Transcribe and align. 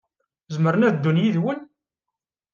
Zemren 0.53 0.85
ad 0.87 0.93
ddun 0.95 1.21
yid-wen? 1.21 1.59